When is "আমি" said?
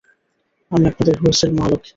0.71-0.85